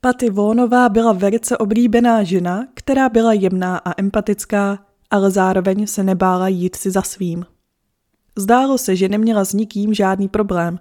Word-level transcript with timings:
Patty 0.00 0.30
Vaughnová 0.30 0.88
byla 0.88 1.12
velice 1.12 1.58
oblíbená 1.58 2.22
žena, 2.22 2.66
která 2.74 3.08
byla 3.08 3.32
jemná 3.32 3.78
a 3.78 4.00
empatická, 4.00 4.86
ale 5.10 5.30
zároveň 5.30 5.86
se 5.86 6.02
nebála 6.02 6.48
jít 6.48 6.76
si 6.76 6.90
za 6.90 7.02
svým. 7.02 7.46
Zdálo 8.36 8.78
se, 8.78 8.96
že 8.96 9.08
neměla 9.08 9.44
s 9.44 9.52
nikým 9.52 9.94
žádný 9.94 10.28
problém, 10.28 10.78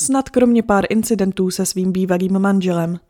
snad 0.00 0.30
kromě 0.30 0.62
pár 0.62 0.84
incidentů 0.90 1.50
se 1.50 1.66
svým 1.66 1.92
bývalým 1.92 2.38
manželem. 2.38 3.00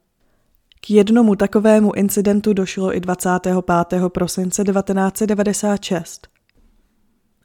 K 0.80 0.90
jednomu 0.90 1.36
takovému 1.36 1.94
incidentu 1.94 2.52
došlo 2.52 2.96
i 2.96 3.00
25. 3.00 4.08
prosince 4.08 4.64
1996. 4.64 6.28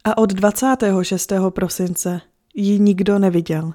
A 0.04 0.18
od 0.18 0.34
26. 0.34 1.34
prosince 1.50 2.22
ji 2.56 2.80
nikdo 2.80 3.20
neviděl. 3.20 3.74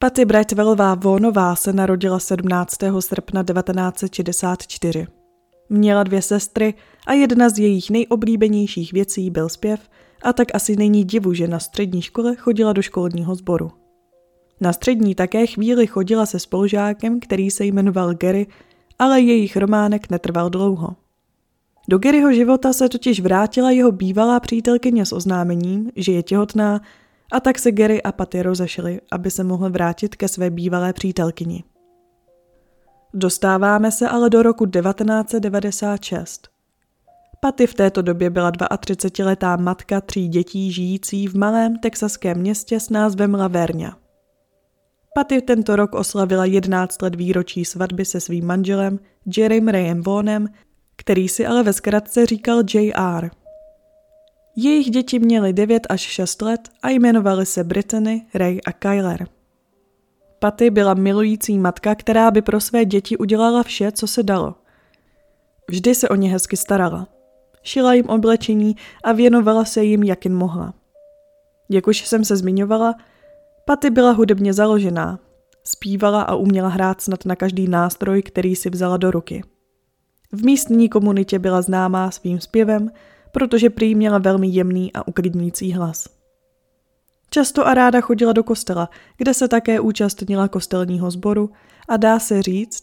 Patty 0.00 0.24
Brightwellová 0.24 0.94
Vonová 0.94 1.56
se 1.56 1.72
narodila 1.72 2.18
17. 2.18 2.76
srpna 3.00 3.44
1964. 3.44 5.06
Měla 5.68 6.02
dvě 6.02 6.22
sestry 6.22 6.74
a 7.06 7.12
jedna 7.12 7.48
z 7.48 7.58
jejich 7.58 7.90
nejoblíbenějších 7.90 8.92
věcí 8.92 9.30
byl 9.30 9.48
zpěv 9.48 9.80
a 10.22 10.32
tak 10.32 10.48
asi 10.54 10.76
není 10.76 11.04
divu, 11.04 11.34
že 11.34 11.48
na 11.48 11.58
střední 11.58 12.02
škole 12.02 12.36
chodila 12.36 12.72
do 12.72 12.82
školního 12.82 13.34
sboru. 13.34 13.70
Na 14.60 14.72
střední 14.72 15.14
také 15.14 15.46
chvíli 15.46 15.86
chodila 15.86 16.26
se 16.26 16.38
spolužákem, 16.38 17.20
který 17.20 17.50
se 17.50 17.64
jmenoval 17.64 18.14
Gary, 18.14 18.46
ale 18.98 19.20
jejich 19.20 19.56
románek 19.56 20.10
netrval 20.10 20.50
dlouho. 20.50 20.96
Do 21.88 21.98
Garyho 21.98 22.32
života 22.32 22.72
se 22.72 22.88
totiž 22.88 23.20
vrátila 23.20 23.70
jeho 23.70 23.92
bývalá 23.92 24.40
přítelkyně 24.40 25.06
s 25.06 25.12
oznámením, 25.12 25.90
že 25.96 26.12
je 26.12 26.22
těhotná 26.22 26.80
a 27.32 27.40
tak 27.40 27.58
se 27.58 27.72
Gary 27.72 28.02
a 28.02 28.12
Patty 28.12 28.42
rozešli, 28.42 29.00
aby 29.12 29.30
se 29.30 29.44
mohl 29.44 29.70
vrátit 29.70 30.16
ke 30.16 30.28
své 30.28 30.50
bývalé 30.50 30.92
přítelkyni. 30.92 31.64
Dostáváme 33.14 33.92
se 33.92 34.08
ale 34.08 34.30
do 34.30 34.42
roku 34.42 34.66
1996. 34.66 36.48
Patty 37.40 37.66
v 37.66 37.74
této 37.74 38.02
době 38.02 38.30
byla 38.30 38.50
32-letá 38.52 39.60
matka 39.60 40.00
tří 40.00 40.28
dětí 40.28 40.72
žijící 40.72 41.26
v 41.26 41.34
malém 41.34 41.78
texaském 41.78 42.38
městě 42.38 42.80
s 42.80 42.90
názvem 42.90 43.34
Lavernia. 43.34 43.96
Patty 45.14 45.42
tento 45.42 45.76
rok 45.76 45.94
oslavila 45.94 46.44
11 46.44 47.02
let 47.02 47.14
výročí 47.14 47.64
svatby 47.64 48.04
se 48.04 48.20
svým 48.20 48.46
manželem 48.46 48.98
Jerrym 49.36 49.68
Rayem 49.68 50.02
Vaughnem, 50.02 50.48
který 50.96 51.28
si 51.28 51.46
ale 51.46 51.62
ve 51.62 51.72
zkratce 51.72 52.26
říkal 52.26 52.62
JR. 52.74 53.30
Jejich 54.60 54.90
děti 54.90 55.18
měly 55.18 55.52
9 55.52 55.86
až 55.88 56.00
6 56.00 56.42
let 56.42 56.68
a 56.82 56.88
jmenovali 56.88 57.46
se 57.46 57.64
Brittany, 57.64 58.26
Ray 58.34 58.58
a 58.66 58.72
Kyler. 58.72 59.28
Patty 60.38 60.70
byla 60.70 60.94
milující 60.94 61.58
matka, 61.58 61.94
která 61.94 62.30
by 62.30 62.42
pro 62.42 62.60
své 62.60 62.84
děti 62.84 63.16
udělala 63.16 63.62
vše, 63.62 63.92
co 63.92 64.06
se 64.06 64.22
dalo. 64.22 64.54
Vždy 65.68 65.94
se 65.94 66.08
o 66.08 66.14
ně 66.14 66.30
hezky 66.30 66.56
starala. 66.56 67.08
Šila 67.62 67.94
jim 67.94 68.06
oblečení 68.06 68.76
a 69.04 69.12
věnovala 69.12 69.64
se 69.64 69.84
jim, 69.84 70.02
jak 70.02 70.24
jen 70.24 70.34
mohla. 70.34 70.74
Jak 71.70 71.86
už 71.86 72.06
jsem 72.06 72.24
se 72.24 72.36
zmiňovala, 72.36 72.94
Patty 73.64 73.90
byla 73.90 74.12
hudebně 74.12 74.52
založená. 74.52 75.18
Zpívala 75.64 76.22
a 76.22 76.34
uměla 76.34 76.68
hrát 76.68 77.00
snad 77.00 77.26
na 77.26 77.36
každý 77.36 77.68
nástroj, 77.68 78.22
který 78.22 78.56
si 78.56 78.70
vzala 78.70 78.96
do 78.96 79.10
ruky. 79.10 79.42
V 80.32 80.44
místní 80.44 80.88
komunitě 80.88 81.38
byla 81.38 81.62
známá 81.62 82.10
svým 82.10 82.40
zpěvem, 82.40 82.90
protože 83.32 83.70
prý 83.70 83.94
měla 83.94 84.18
velmi 84.18 84.48
jemný 84.48 84.92
a 84.92 85.08
uklidňující 85.08 85.72
hlas. 85.72 86.08
Často 87.30 87.66
a 87.66 87.74
ráda 87.74 88.00
chodila 88.00 88.32
do 88.32 88.44
kostela, 88.44 88.90
kde 89.16 89.34
se 89.34 89.48
také 89.48 89.80
účastnila 89.80 90.48
kostelního 90.48 91.10
sboru 91.10 91.50
a 91.88 91.96
dá 91.96 92.18
se 92.18 92.42
říct, 92.42 92.82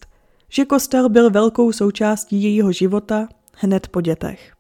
že 0.49 0.65
kostel 0.65 1.09
byl 1.09 1.29
velkou 1.29 1.71
součástí 1.71 2.43
jejího 2.43 2.71
života 2.71 3.27
hned 3.53 3.87
po 3.87 4.01
dětech. 4.01 4.53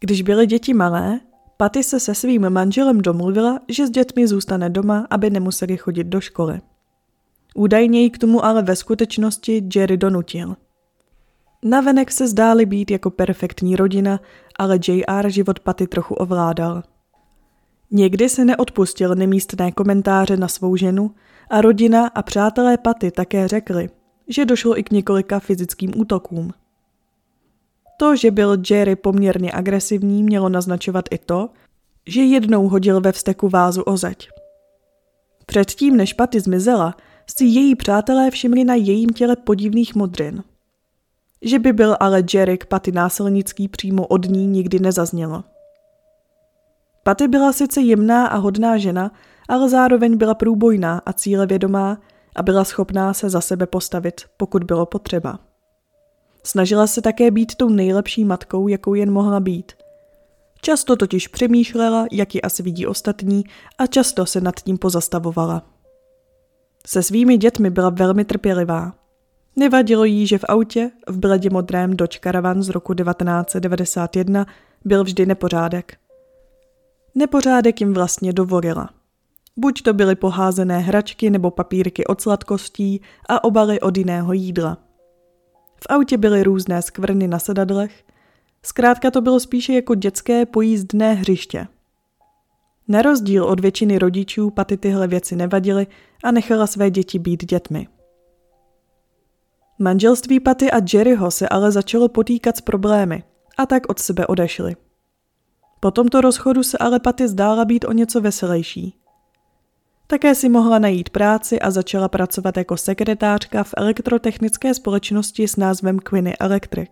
Když 0.00 0.22
byly 0.22 0.46
děti 0.46 0.74
malé, 0.74 1.20
Patty 1.56 1.82
se 1.82 2.00
se 2.00 2.14
svým 2.14 2.50
manželem 2.50 3.00
domluvila, 3.00 3.58
že 3.68 3.86
s 3.86 3.90
dětmi 3.90 4.26
zůstane 4.26 4.70
doma, 4.70 5.06
aby 5.10 5.30
nemuseli 5.30 5.76
chodit 5.76 6.04
do 6.04 6.20
školy. 6.20 6.60
Údajně 7.54 8.02
ji 8.02 8.10
k 8.10 8.18
tomu 8.18 8.44
ale 8.44 8.62
ve 8.62 8.76
skutečnosti 8.76 9.68
Jerry 9.74 9.96
donutil. 9.96 10.56
Navenek 11.64 12.12
se 12.12 12.28
zdáli 12.28 12.66
být 12.66 12.90
jako 12.90 13.10
perfektní 13.10 13.76
rodina, 13.76 14.20
ale 14.58 14.78
JR 14.88 15.28
život 15.28 15.60
Patty 15.60 15.86
trochu 15.86 16.14
ovládal. 16.14 16.82
Někdy 17.90 18.28
se 18.28 18.44
neodpustil 18.44 19.14
nemístné 19.14 19.72
komentáře 19.72 20.36
na 20.36 20.48
svou 20.48 20.76
ženu 20.76 21.10
a 21.50 21.60
rodina 21.60 22.06
a 22.06 22.22
přátelé 22.22 22.78
Patty 22.78 23.10
také 23.10 23.48
řekli, 23.48 23.90
že 24.28 24.44
došlo 24.44 24.78
i 24.78 24.82
k 24.82 24.90
několika 24.90 25.40
fyzickým 25.40 25.92
útokům. 25.96 26.52
To, 27.96 28.16
že 28.16 28.30
byl 28.30 28.56
Jerry 28.70 28.96
poměrně 28.96 29.52
agresivní, 29.52 30.22
mělo 30.22 30.48
naznačovat 30.48 31.04
i 31.10 31.18
to, 31.18 31.48
že 32.06 32.22
jednou 32.22 32.68
hodil 32.68 33.00
ve 33.00 33.12
vzteku 33.12 33.48
vázu 33.48 33.82
o 33.82 33.96
zeď. 33.96 34.28
Předtím, 35.46 35.96
než 35.96 36.12
Patty 36.12 36.40
zmizela, 36.40 36.96
si 37.36 37.44
její 37.44 37.76
přátelé 37.76 38.30
všimli 38.30 38.64
na 38.64 38.74
jejím 38.74 39.10
těle 39.10 39.36
podivných 39.36 39.94
modrin. 39.94 40.42
Že 41.44 41.58
by 41.58 41.72
byl 41.72 41.96
ale 42.00 42.22
Jerry 42.34 42.58
k 42.58 42.66
Patty 42.66 42.92
násilnický 42.92 43.68
přímo 43.68 44.06
od 44.06 44.24
ní 44.24 44.46
nikdy 44.46 44.78
nezaznělo. 44.78 45.44
Patty 47.02 47.28
byla 47.28 47.52
sice 47.52 47.80
jemná 47.80 48.26
a 48.26 48.36
hodná 48.36 48.78
žena, 48.78 49.12
ale 49.48 49.68
zároveň 49.68 50.16
byla 50.16 50.34
průbojná 50.34 51.02
a 51.06 51.12
cílevědomá 51.12 51.98
a 52.36 52.42
byla 52.42 52.64
schopná 52.64 53.14
se 53.14 53.30
za 53.30 53.40
sebe 53.40 53.66
postavit, 53.66 54.20
pokud 54.36 54.64
bylo 54.64 54.86
potřeba. 54.86 55.38
Snažila 56.44 56.86
se 56.86 57.02
také 57.02 57.30
být 57.30 57.54
tou 57.54 57.68
nejlepší 57.68 58.24
matkou, 58.24 58.68
jakou 58.68 58.94
jen 58.94 59.10
mohla 59.12 59.40
být. 59.40 59.72
Často 60.60 60.96
totiž 60.96 61.28
přemýšlela, 61.28 62.06
jak 62.12 62.34
ji 62.34 62.42
asi 62.42 62.62
vidí 62.62 62.86
ostatní 62.86 63.44
a 63.78 63.86
často 63.86 64.26
se 64.26 64.40
nad 64.40 64.54
tím 64.60 64.78
pozastavovala. 64.78 65.62
Se 66.86 67.02
svými 67.02 67.36
dětmi 67.36 67.70
byla 67.70 67.90
velmi 67.90 68.24
trpělivá. 68.24 69.03
Nevadilo 69.56 70.04
jí, 70.04 70.26
že 70.26 70.38
v 70.38 70.44
autě, 70.48 70.90
v 71.08 71.18
bledě 71.18 71.50
modrém 71.50 71.96
Dodge 71.96 72.18
Caravan 72.24 72.62
z 72.62 72.68
roku 72.68 72.94
1991, 72.94 74.46
byl 74.84 75.04
vždy 75.04 75.26
nepořádek. 75.26 75.96
Nepořádek 77.14 77.80
jim 77.80 77.94
vlastně 77.94 78.32
dovolila. 78.32 78.90
Buď 79.56 79.82
to 79.82 79.92
byly 79.92 80.14
poházené 80.16 80.78
hračky 80.78 81.30
nebo 81.30 81.50
papírky 81.50 82.06
od 82.06 82.20
sladkostí 82.20 83.00
a 83.28 83.44
obaly 83.44 83.80
od 83.80 83.96
jiného 83.96 84.32
jídla. 84.32 84.78
V 85.76 85.86
autě 85.88 86.16
byly 86.16 86.42
různé 86.42 86.82
skvrny 86.82 87.28
na 87.28 87.38
sedadlech, 87.38 88.04
zkrátka 88.62 89.10
to 89.10 89.20
bylo 89.20 89.40
spíše 89.40 89.72
jako 89.72 89.94
dětské 89.94 90.46
pojízdné 90.46 91.14
hřiště. 91.14 91.66
Na 92.88 93.02
rozdíl 93.02 93.44
od 93.44 93.60
většiny 93.60 93.98
rodičů 93.98 94.50
Paty 94.50 94.76
tyhle 94.76 95.06
věci 95.06 95.36
nevadily 95.36 95.86
a 96.24 96.30
nechala 96.30 96.66
své 96.66 96.90
děti 96.90 97.18
být 97.18 97.44
dětmi. 97.44 97.88
Manželství 99.78 100.40
Paty 100.40 100.70
a 100.70 100.80
Jerryho 100.92 101.30
se 101.30 101.48
ale 101.48 101.72
začalo 101.72 102.08
potýkat 102.08 102.56
s 102.56 102.60
problémy 102.60 103.24
a 103.58 103.66
tak 103.66 103.88
od 103.88 103.98
sebe 103.98 104.26
odešli. 104.26 104.76
Po 105.80 105.90
tomto 105.90 106.20
rozchodu 106.20 106.62
se 106.62 106.78
ale 106.78 107.00
Paty 107.00 107.28
zdála 107.28 107.64
být 107.64 107.84
o 107.84 107.92
něco 107.92 108.20
veselější. 108.20 108.94
Také 110.06 110.34
si 110.34 110.48
mohla 110.48 110.78
najít 110.78 111.10
práci 111.10 111.60
a 111.60 111.70
začala 111.70 112.08
pracovat 112.08 112.56
jako 112.56 112.76
sekretářka 112.76 113.64
v 113.64 113.74
elektrotechnické 113.76 114.74
společnosti 114.74 115.48
s 115.48 115.56
názvem 115.56 115.98
Quinny 115.98 116.36
Electric. 116.36 116.90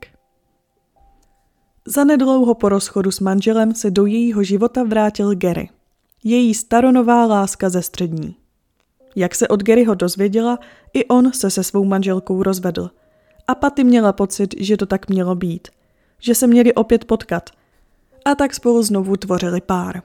Zanedlouho 1.86 2.54
po 2.54 2.68
rozchodu 2.68 3.10
s 3.10 3.20
manželem 3.20 3.74
se 3.74 3.90
do 3.90 4.06
jejího 4.06 4.42
života 4.42 4.82
vrátil 4.82 5.34
Gary, 5.34 5.70
její 6.24 6.54
staronová 6.54 7.26
láska 7.26 7.68
ze 7.68 7.82
střední. 7.82 8.41
Jak 9.16 9.34
se 9.34 9.48
od 9.48 9.62
Garyho 9.62 9.94
dozvěděla, 9.94 10.58
i 10.94 11.04
on 11.04 11.32
se 11.32 11.50
se 11.50 11.64
svou 11.64 11.84
manželkou 11.84 12.42
rozvedl. 12.42 12.90
A 13.46 13.54
Patty 13.54 13.84
měla 13.84 14.12
pocit, 14.12 14.54
že 14.58 14.76
to 14.76 14.86
tak 14.86 15.08
mělo 15.08 15.34
být, 15.34 15.68
že 16.20 16.34
se 16.34 16.46
měli 16.46 16.74
opět 16.74 17.04
potkat. 17.04 17.50
A 18.24 18.34
tak 18.34 18.54
spolu 18.54 18.82
znovu 18.82 19.16
tvořili 19.16 19.60
pár. 19.60 20.02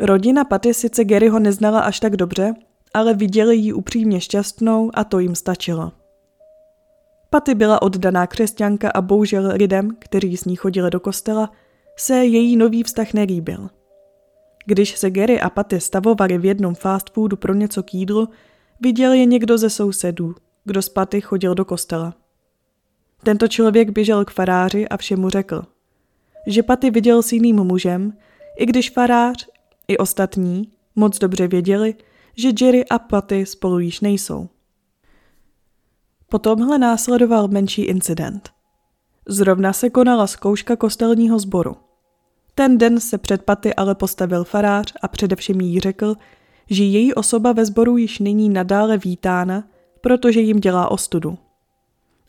Rodina 0.00 0.44
Paty 0.44 0.74
sice 0.74 1.04
Garyho 1.04 1.38
neznala 1.38 1.80
až 1.80 2.00
tak 2.00 2.16
dobře, 2.16 2.54
ale 2.94 3.14
viděli 3.14 3.56
ji 3.56 3.72
upřímně 3.72 4.20
šťastnou 4.20 4.90
a 4.94 5.04
to 5.04 5.18
jim 5.18 5.34
stačilo. 5.34 5.92
Paty 7.30 7.54
byla 7.54 7.82
oddaná 7.82 8.26
křesťanka 8.26 8.90
a 8.90 9.00
bohužel 9.00 9.50
lidem, 9.54 9.96
kteří 9.98 10.36
s 10.36 10.44
ní 10.44 10.56
chodili 10.56 10.90
do 10.90 11.00
kostela, 11.00 11.50
se 11.96 12.14
její 12.14 12.56
nový 12.56 12.82
vztah 12.82 13.12
nelíbil. 13.12 13.68
Když 14.66 14.98
se 14.98 15.10
Gary 15.10 15.40
a 15.40 15.50
Paty 15.50 15.80
stavovali 15.80 16.38
v 16.38 16.44
jednom 16.44 16.74
fast 16.74 17.10
foodu 17.10 17.36
pro 17.36 17.54
něco 17.54 17.82
k 17.82 17.94
jídlu, 17.94 18.28
viděl 18.80 19.12
je 19.12 19.24
někdo 19.24 19.58
ze 19.58 19.70
sousedů, 19.70 20.34
kdo 20.64 20.82
z 20.82 20.88
Paty 20.88 21.20
chodil 21.20 21.54
do 21.54 21.64
kostela. 21.64 22.14
Tento 23.22 23.48
člověk 23.48 23.90
běžel 23.90 24.24
k 24.24 24.30
faráři 24.30 24.88
a 24.88 24.96
všemu 24.96 25.30
řekl, 25.30 25.62
že 26.46 26.62
Paty 26.62 26.90
viděl 26.90 27.22
s 27.22 27.32
jiným 27.32 27.56
mužem, 27.56 28.12
i 28.58 28.66
když 28.66 28.90
farář 28.90 29.48
i 29.88 29.98
ostatní 29.98 30.72
moc 30.96 31.18
dobře 31.18 31.48
věděli, 31.48 31.94
že 32.36 32.50
Jerry 32.60 32.84
a 32.88 32.98
Paty 32.98 33.46
spolu 33.46 33.78
již 33.78 34.00
nejsou. 34.00 34.48
Po 36.28 36.38
tomhle 36.38 36.78
následoval 36.78 37.48
menší 37.48 37.82
incident. 37.82 38.50
Zrovna 39.28 39.72
se 39.72 39.90
konala 39.90 40.26
zkouška 40.26 40.76
kostelního 40.76 41.38
sboru. 41.38 41.76
Ten 42.58 42.78
den 42.78 43.00
se 43.00 43.18
před 43.18 43.42
Paty 43.42 43.74
ale 43.74 43.94
postavil 43.94 44.44
farář 44.44 44.92
a 45.02 45.08
především 45.08 45.60
jí 45.60 45.80
řekl, 45.80 46.14
že 46.70 46.84
její 46.84 47.14
osoba 47.14 47.52
ve 47.52 47.64
sboru 47.64 47.96
již 47.96 48.18
není 48.18 48.48
nadále 48.48 48.98
vítána, 48.98 49.64
protože 50.00 50.40
jim 50.40 50.60
dělá 50.60 50.90
ostudu. 50.90 51.38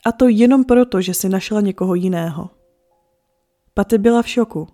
A 0.05 0.11
to 0.11 0.27
jenom 0.27 0.63
proto, 0.63 1.01
že 1.01 1.13
si 1.13 1.29
našla 1.29 1.61
někoho 1.61 1.95
jiného. 1.95 2.49
Paty 3.73 3.97
byla 3.97 4.21
v 4.21 4.27
šoku. 4.27 4.67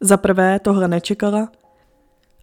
Za 0.00 0.16
prvé 0.16 0.60
tohle 0.60 0.88
nečekala 0.88 1.52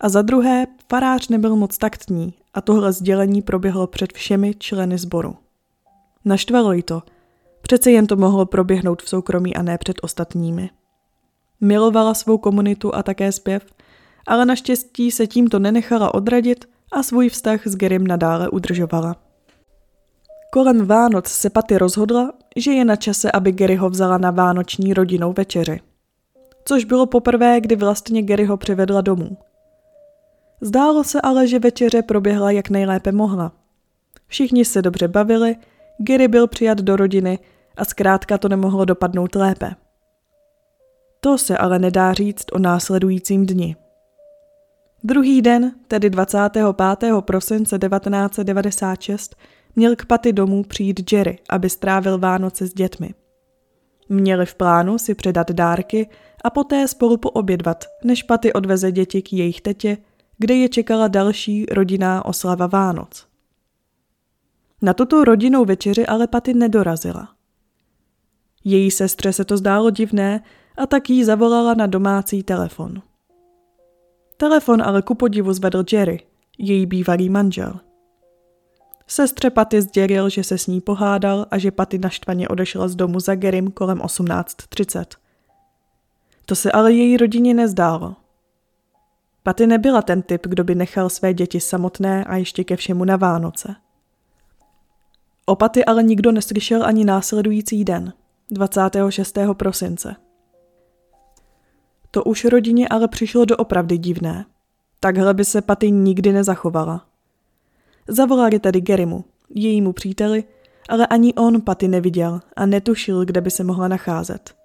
a 0.01 0.09
za 0.09 0.21
druhé 0.21 0.67
farář 0.89 1.27
nebyl 1.27 1.55
moc 1.55 1.77
taktní 1.77 2.33
a 2.53 2.61
tohle 2.61 2.93
sdělení 2.93 3.41
proběhlo 3.41 3.87
před 3.87 4.13
všemi 4.13 4.55
členy 4.55 4.97
sboru. 4.97 5.35
Naštvalo 6.25 6.73
jí 6.73 6.83
to. 6.83 7.03
Přece 7.61 7.91
jen 7.91 8.07
to 8.07 8.15
mohlo 8.15 8.45
proběhnout 8.45 9.01
v 9.01 9.09
soukromí 9.09 9.55
a 9.55 9.61
ne 9.61 9.77
před 9.77 9.97
ostatními. 10.01 10.69
Milovala 11.63 12.13
svou 12.13 12.37
komunitu 12.37 12.95
a 12.95 13.03
také 13.03 13.31
zpěv, 13.31 13.65
ale 14.27 14.45
naštěstí 14.45 15.11
se 15.11 15.27
tímto 15.27 15.59
nenechala 15.59 16.13
odradit 16.13 16.65
a 16.91 17.03
svůj 17.03 17.29
vztah 17.29 17.67
s 17.67 17.75
Gerym 17.75 18.07
nadále 18.07 18.49
udržovala. 18.49 19.15
Kolem 20.51 20.85
Vánoc 20.85 21.27
se 21.27 21.49
Paty 21.49 21.77
rozhodla, 21.77 22.31
že 22.55 22.71
je 22.71 22.85
na 22.85 22.95
čase, 22.95 23.31
aby 23.31 23.51
Gary 23.51 23.75
ho 23.75 23.89
vzala 23.89 24.17
na 24.17 24.31
vánoční 24.31 24.93
rodinou 24.93 25.33
večeři. 25.33 25.79
Což 26.65 26.85
bylo 26.85 27.05
poprvé, 27.05 27.61
kdy 27.61 27.75
vlastně 27.75 28.23
Gary 28.23 28.45
ho 28.45 28.57
přivedla 28.57 29.01
domů. 29.01 29.37
Zdálo 30.61 31.03
se 31.03 31.21
ale, 31.21 31.47
že 31.47 31.59
večeře 31.59 32.01
proběhla 32.01 32.51
jak 32.51 32.69
nejlépe 32.69 33.11
mohla. 33.11 33.51
Všichni 34.27 34.65
se 34.65 34.81
dobře 34.81 35.07
bavili, 35.07 35.55
Gary 35.97 36.27
byl 36.27 36.47
přijat 36.47 36.81
do 36.81 36.95
rodiny 36.95 37.39
a 37.77 37.85
zkrátka 37.85 38.37
to 38.37 38.49
nemohlo 38.49 38.85
dopadnout 38.85 39.35
lépe. 39.35 39.75
To 41.23 41.37
se 41.37 41.57
ale 41.57 41.79
nedá 41.79 42.13
říct 42.13 42.45
o 42.51 42.59
následujícím 42.59 43.45
dni. 43.45 43.75
Druhý 45.03 45.41
den, 45.41 45.71
tedy 45.87 46.09
25. 46.09 47.21
prosince 47.21 47.79
1996, 47.79 49.35
měl 49.75 49.95
k 49.95 50.05
Paty 50.05 50.33
domů 50.33 50.63
přijít 50.63 51.13
Jerry, 51.13 51.39
aby 51.49 51.69
strávil 51.69 52.17
Vánoce 52.17 52.67
s 52.67 52.73
dětmi. 52.73 53.13
Měli 54.09 54.45
v 54.45 54.55
plánu 54.55 54.97
si 54.97 55.15
předat 55.15 55.51
dárky 55.51 56.09
a 56.43 56.49
poté 56.49 56.87
spolu 56.87 57.17
poobědvat, 57.17 57.85
než 58.03 58.23
Paty 58.23 58.53
odveze 58.53 58.91
děti 58.91 59.21
k 59.21 59.33
jejich 59.33 59.61
tetě, 59.61 59.97
kde 60.37 60.55
je 60.55 60.69
čekala 60.69 61.07
další 61.07 61.65
rodinná 61.71 62.25
oslava 62.25 62.67
Vánoc. 62.67 63.27
Na 64.81 64.93
tuto 64.93 65.23
rodinnou 65.23 65.65
večeři 65.65 66.05
ale 66.05 66.27
Paty 66.27 66.53
nedorazila. 66.53 67.29
Její 68.63 68.91
sestře 68.91 69.33
se 69.33 69.45
to 69.45 69.57
zdálo 69.57 69.89
divné 69.89 70.43
a 70.77 70.85
tak 70.85 71.09
jí 71.09 71.23
zavolala 71.23 71.73
na 71.73 71.87
domácí 71.87 72.43
telefon. 72.43 73.01
Telefon 74.37 74.81
ale 74.81 75.01
ku 75.01 75.15
podivu 75.15 75.53
zvedl 75.53 75.83
Jerry, 75.91 76.19
její 76.57 76.85
bývalý 76.85 77.29
manžel. 77.29 77.79
Sestře 79.07 79.49
Paty 79.49 79.81
sdělil, 79.81 80.29
že 80.29 80.43
se 80.43 80.57
s 80.57 80.67
ní 80.67 80.81
pohádal 80.81 81.45
a 81.51 81.57
že 81.57 81.71
Paty 81.71 81.97
naštvaně 81.97 82.47
odešla 82.47 82.87
z 82.87 82.95
domu 82.95 83.19
za 83.19 83.35
Gerim 83.35 83.71
kolem 83.71 83.99
18.30. 83.99 85.05
To 86.45 86.55
se 86.55 86.71
ale 86.71 86.93
její 86.93 87.17
rodině 87.17 87.53
nezdálo. 87.53 88.15
Paty 89.43 89.67
nebyla 89.67 90.01
ten 90.01 90.21
typ, 90.21 90.47
kdo 90.47 90.63
by 90.63 90.75
nechal 90.75 91.09
své 91.09 91.33
děti 91.33 91.59
samotné 91.59 92.25
a 92.25 92.35
ještě 92.35 92.63
ke 92.63 92.75
všemu 92.75 93.05
na 93.05 93.15
Vánoce. 93.15 93.75
O 95.45 95.55
Paty 95.55 95.85
ale 95.85 96.03
nikdo 96.03 96.31
neslyšel 96.31 96.85
ani 96.85 97.05
následující 97.05 97.85
den, 97.85 98.13
26. 98.51 99.37
prosince. 99.53 100.15
To 102.15 102.23
už 102.23 102.45
rodině 102.45 102.87
ale 102.87 103.07
přišlo 103.07 103.45
do 103.45 103.57
opravdy 103.57 103.97
divné. 103.97 104.45
Takhle 104.99 105.33
by 105.33 105.45
se 105.45 105.61
Paty 105.61 105.91
nikdy 105.91 106.33
nezachovala. 106.33 107.05
Zavolali 108.07 108.59
tedy 108.59 108.81
Gerimu, 108.81 109.25
jejímu 109.49 109.93
příteli, 109.93 110.43
ale 110.89 111.07
ani 111.07 111.33
on 111.33 111.61
Paty 111.61 111.87
neviděl 111.87 112.39
a 112.55 112.65
netušil, 112.65 113.25
kde 113.25 113.41
by 113.41 113.51
se 113.51 113.63
mohla 113.63 113.87
nacházet. 113.87 114.55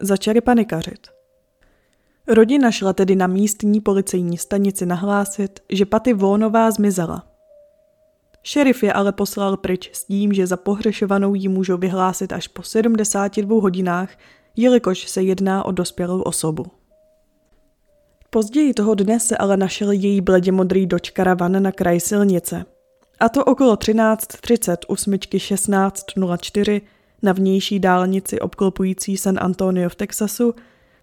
Začali 0.00 0.40
panikařit. 0.40 1.08
Rodina 2.28 2.70
šla 2.70 2.92
tedy 2.92 3.16
na 3.16 3.26
místní 3.26 3.80
policejní 3.80 4.38
stanici 4.38 4.86
nahlásit, 4.86 5.60
že 5.68 5.86
Paty 5.86 6.12
Vónová 6.12 6.70
zmizela. 6.70 7.26
Šerif 8.42 8.82
je 8.82 8.92
ale 8.92 9.12
poslal 9.12 9.56
pryč 9.56 9.90
s 9.92 10.04
tím, 10.04 10.32
že 10.32 10.46
za 10.46 10.56
pohřešovanou 10.56 11.34
ji 11.34 11.48
můžou 11.48 11.76
vyhlásit 11.76 12.32
až 12.32 12.48
po 12.48 12.62
72 12.62 13.62
hodinách, 13.62 14.10
jelikož 14.56 15.08
se 15.08 15.22
jedná 15.22 15.64
o 15.64 15.72
dospělou 15.72 16.20
osobu. 16.20 16.66
Později 18.30 18.74
toho 18.74 18.94
dne 18.94 19.20
se 19.20 19.36
ale 19.36 19.56
našel 19.56 19.90
její 19.90 20.20
bledě 20.20 20.52
modrý 20.52 20.86
doč 20.86 21.10
karavan 21.10 21.62
na 21.62 21.72
kraji 21.72 22.00
silnice. 22.00 22.64
A 23.20 23.28
to 23.28 23.44
okolo 23.44 23.74
13.30 23.74 24.76
usmičky 24.88 25.38
16.04 25.38 26.80
na 27.22 27.32
vnější 27.32 27.80
dálnici 27.80 28.40
obklopující 28.40 29.16
San 29.16 29.38
Antonio 29.40 29.88
v 29.88 29.94
Texasu, 29.94 30.54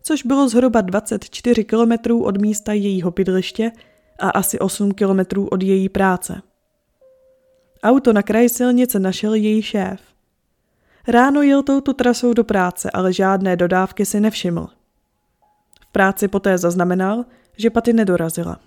což 0.04 0.24
bylo 0.24 0.50
zhruba 0.50 0.82
24 0.82 1.64
kilometrů 1.64 2.24
od 2.24 2.38
místa 2.38 2.74
jejího 2.74 3.12
bydliště 3.12 3.72
a 4.20 4.30
asi 4.30 4.60
8 4.60 4.92
kilometrů 4.92 5.48
od 5.48 5.64
její 5.64 5.90
práce. 5.90 6.42
Auto 7.84 8.14
na 8.14 8.24
kraji 8.24 8.50
silnice 8.50 9.00
našel 9.00 9.34
její 9.34 9.62
šéf. 9.62 10.07
Ráno 11.08 11.42
jel 11.42 11.64
touto 11.64 11.94
trasou 11.94 12.34
do 12.34 12.44
práce, 12.44 12.92
ale 12.92 13.14
žádné 13.14 13.56
dodávky 13.56 14.06
si 14.06 14.20
nevšiml. 14.20 14.68
V 15.82 15.92
práci 15.92 16.28
poté 16.28 16.58
zaznamenal, 16.58 17.26
že 17.58 17.70
Paty 17.70 17.94
nedorazila. 17.94 18.60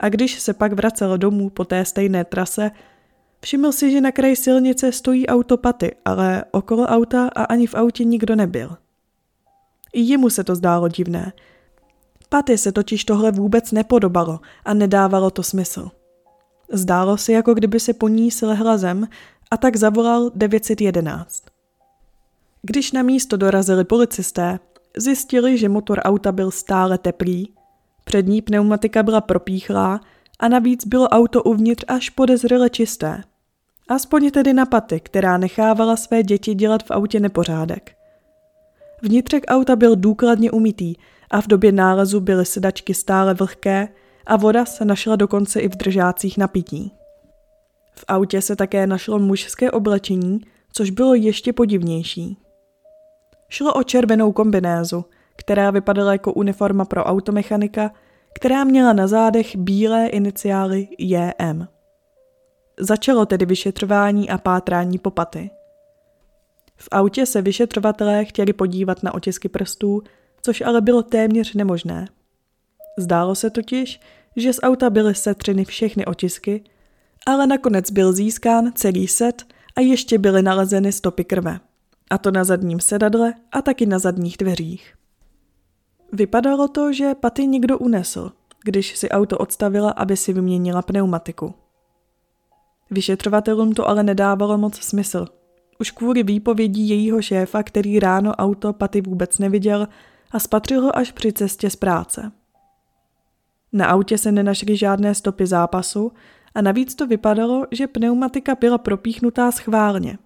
A 0.00 0.08
když 0.08 0.38
se 0.38 0.54
pak 0.54 0.72
vracel 0.72 1.18
domů 1.18 1.50
po 1.50 1.64
té 1.64 1.84
stejné 1.84 2.24
trase, 2.24 2.70
všiml 3.40 3.72
si, 3.72 3.90
že 3.90 4.00
na 4.00 4.12
kraji 4.12 4.36
silnice 4.36 4.92
stojí 4.92 5.26
auto 5.26 5.56
Paty, 5.56 5.94
ale 6.04 6.44
okolo 6.50 6.86
auta 6.86 7.28
a 7.28 7.44
ani 7.44 7.66
v 7.66 7.74
autě 7.74 8.04
nikdo 8.04 8.36
nebyl. 8.36 8.76
I 9.92 10.00
jemu 10.00 10.30
se 10.30 10.44
to 10.44 10.54
zdálo 10.54 10.88
divné. 10.88 11.32
Paty 12.28 12.58
se 12.58 12.72
totiž 12.72 13.04
tohle 13.04 13.30
vůbec 13.30 13.72
nepodobalo 13.72 14.40
a 14.64 14.74
nedávalo 14.74 15.30
to 15.30 15.42
smysl. 15.42 15.90
Zdálo 16.72 17.16
se, 17.16 17.32
jako 17.32 17.54
kdyby 17.54 17.80
se 17.80 17.92
po 17.92 18.08
ní 18.08 18.30
slehla 18.30 18.78
zem 18.78 19.08
a 19.50 19.56
tak 19.56 19.76
zavolal 19.76 20.30
911. 20.34 21.57
Když 22.62 22.92
na 22.92 23.02
místo 23.02 23.36
dorazili 23.36 23.84
policisté, 23.84 24.58
zjistili, 24.96 25.58
že 25.58 25.68
motor 25.68 25.98
auta 25.98 26.32
byl 26.32 26.50
stále 26.50 26.98
teplý, 26.98 27.52
přední 28.04 28.42
pneumatika 28.42 29.02
byla 29.02 29.20
propíchlá 29.20 30.00
a 30.38 30.48
navíc 30.48 30.86
bylo 30.86 31.08
auto 31.08 31.42
uvnitř 31.42 31.84
až 31.88 32.10
podezřele 32.10 32.70
čisté. 32.70 33.22
Aspoň 33.88 34.30
tedy 34.30 34.52
na 34.52 34.66
paty, 34.66 35.00
která 35.00 35.38
nechávala 35.38 35.96
své 35.96 36.22
děti 36.22 36.54
dělat 36.54 36.82
v 36.82 36.90
autě 36.90 37.20
nepořádek. 37.20 37.96
Vnitřek 39.02 39.44
auta 39.48 39.76
byl 39.76 39.96
důkladně 39.96 40.50
umytý 40.50 40.94
a 41.30 41.40
v 41.40 41.46
době 41.46 41.72
nálezu 41.72 42.20
byly 42.20 42.46
sedačky 42.46 42.94
stále 42.94 43.34
vlhké 43.34 43.88
a 44.26 44.36
voda 44.36 44.64
se 44.64 44.84
našla 44.84 45.16
dokonce 45.16 45.60
i 45.60 45.68
v 45.68 45.76
držácích 45.76 46.38
napití. 46.38 46.92
V 47.94 48.04
autě 48.08 48.42
se 48.42 48.56
také 48.56 48.86
našlo 48.86 49.18
mužské 49.18 49.70
oblečení, 49.70 50.40
což 50.72 50.90
bylo 50.90 51.14
ještě 51.14 51.52
podivnější. 51.52 52.36
Šlo 53.48 53.74
o 53.74 53.82
červenou 53.82 54.32
kombinézu, 54.32 55.04
která 55.36 55.70
vypadala 55.70 56.12
jako 56.12 56.32
uniforma 56.32 56.84
pro 56.84 57.04
automechanika, 57.04 57.90
která 58.34 58.64
měla 58.64 58.92
na 58.92 59.06
zádech 59.06 59.56
bílé 59.56 60.06
iniciály 60.06 60.88
JM. 60.98 61.66
Začalo 62.80 63.26
tedy 63.26 63.46
vyšetřování 63.46 64.30
a 64.30 64.38
pátrání 64.38 64.98
popaty. 64.98 65.50
V 66.76 66.88
autě 66.90 67.26
se 67.26 67.42
vyšetřovatelé 67.42 68.24
chtěli 68.24 68.52
podívat 68.52 69.02
na 69.02 69.14
otisky 69.14 69.48
prstů, 69.48 70.02
což 70.42 70.60
ale 70.60 70.80
bylo 70.80 71.02
téměř 71.02 71.54
nemožné. 71.54 72.08
Zdálo 72.98 73.34
se 73.34 73.50
totiž, 73.50 74.00
že 74.36 74.52
z 74.52 74.60
auta 74.62 74.90
byly 74.90 75.14
setřeny 75.14 75.64
všechny 75.64 76.06
otisky, 76.06 76.64
ale 77.26 77.46
nakonec 77.46 77.90
byl 77.90 78.12
získán 78.12 78.72
celý 78.74 79.08
set 79.08 79.42
a 79.76 79.80
ještě 79.80 80.18
byly 80.18 80.42
nalezeny 80.42 80.92
stopy 80.92 81.24
krve. 81.24 81.60
A 82.10 82.18
to 82.18 82.30
na 82.30 82.44
zadním 82.44 82.80
sedadle 82.80 83.34
a 83.52 83.62
taky 83.62 83.86
na 83.86 83.98
zadních 83.98 84.36
dveřích. 84.36 84.94
Vypadalo 86.12 86.68
to, 86.68 86.92
že 86.92 87.14
paty 87.14 87.46
někdo 87.46 87.78
unesl, 87.78 88.32
když 88.64 88.96
si 88.96 89.08
auto 89.08 89.38
odstavila, 89.38 89.90
aby 89.90 90.16
si 90.16 90.32
vyměnila 90.32 90.82
pneumatiku. 90.82 91.54
Vyšetřovatelům 92.90 93.72
to 93.72 93.88
ale 93.88 94.02
nedávalo 94.02 94.58
moc 94.58 94.80
smysl. 94.80 95.26
už 95.80 95.90
kvůli 95.90 96.22
výpovědí 96.22 96.88
jejího 96.88 97.22
šéfa, 97.22 97.62
který 97.62 98.00
ráno 98.00 98.32
auto 98.32 98.72
Paty 98.72 99.00
vůbec 99.00 99.38
neviděl 99.38 99.88
a 100.30 100.38
spatřil 100.38 100.82
ho 100.82 100.96
až 100.96 101.12
při 101.12 101.32
cestě 101.32 101.70
z 101.70 101.76
práce. 101.76 102.32
Na 103.72 103.86
autě 103.86 104.18
se 104.18 104.32
nenašly 104.32 104.76
žádné 104.76 105.14
stopy 105.14 105.46
zápasu 105.46 106.12
a 106.54 106.62
navíc 106.62 106.94
to 106.94 107.06
vypadalo, 107.06 107.66
že 107.70 107.86
pneumatika 107.86 108.54
byla 108.54 108.78
propíchnutá 108.78 109.52
schválně. 109.52 110.18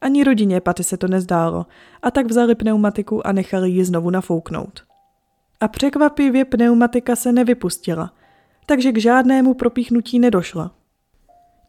Ani 0.00 0.24
rodině 0.24 0.60
Paty 0.60 0.84
se 0.84 0.96
to 0.96 1.08
nezdálo 1.08 1.66
a 2.02 2.10
tak 2.10 2.26
vzali 2.26 2.54
pneumatiku 2.54 3.26
a 3.26 3.32
nechali 3.32 3.70
ji 3.70 3.84
znovu 3.84 4.10
nafouknout. 4.10 4.84
A 5.60 5.68
překvapivě 5.68 6.44
pneumatika 6.44 7.16
se 7.16 7.32
nevypustila, 7.32 8.12
takže 8.66 8.92
k 8.92 8.98
žádnému 8.98 9.54
propíchnutí 9.54 10.18
nedošlo. 10.18 10.70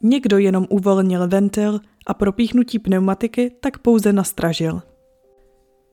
Někdo 0.01 0.37
jenom 0.37 0.65
uvolnil 0.69 1.27
ventil 1.27 1.79
a 2.07 2.13
propíchnutí 2.13 2.79
pneumatiky 2.79 3.51
tak 3.59 3.77
pouze 3.77 4.13
nastražil. 4.13 4.81